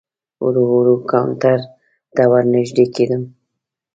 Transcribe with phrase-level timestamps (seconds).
[0.43, 1.59] ورو ورو کاونټر
[2.15, 3.23] ته ور نږدې کېدم.